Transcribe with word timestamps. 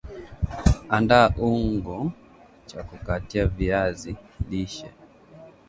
andaa 0.89 1.29
ungo 1.35 2.11
cha 2.67 2.83
kukatia 2.83 3.45
viazi 3.47 4.15
lishe 4.49 4.91